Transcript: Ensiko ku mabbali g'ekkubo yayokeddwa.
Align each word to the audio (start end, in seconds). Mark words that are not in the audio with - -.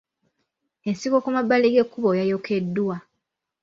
Ensiko 0.89 1.17
ku 1.23 1.29
mabbali 1.35 1.67
g'ekkubo 1.73 2.09
yayokeddwa. 2.19 2.95